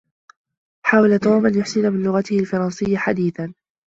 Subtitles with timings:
[0.83, 3.53] حاول توم أن يحسن من لغته الفرنسية حديثا.